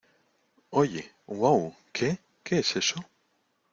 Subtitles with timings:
[0.79, 2.95] ¡Oye!¡ uau!¿ qué?¿ qué es eso?